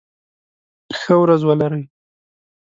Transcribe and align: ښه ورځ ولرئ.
ښه 0.99 1.13
ورځ 1.21 1.41
ولرئ. 1.45 1.83